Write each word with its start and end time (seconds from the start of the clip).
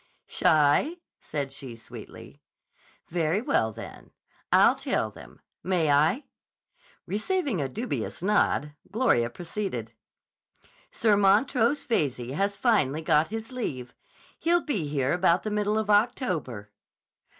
"Shy?" 0.25 0.95
said 1.19 1.51
she, 1.53 1.75
sweetly. 1.75 2.41
"Very 3.09 3.39
well, 3.39 3.71
then. 3.71 4.09
I'll 4.51 4.73
tell 4.73 5.11
them. 5.11 5.41
May 5.61 5.91
I?" 5.91 6.23
Receiving 7.05 7.61
a 7.61 7.69
dubious 7.69 8.23
nod, 8.23 8.73
Gloria 8.91 9.29
proceeded: 9.29 9.93
"Sir 10.89 11.15
Montrose 11.15 11.83
Veyze 11.85 12.33
has 12.33 12.57
finally 12.57 13.03
got 13.03 13.27
his 13.27 13.51
leave. 13.51 13.93
He'll 14.39 14.61
be 14.65 14.87
here 14.87 15.13
about 15.13 15.43
the 15.43 15.51
middle 15.51 15.77
of 15.77 15.91
October." 15.91 16.71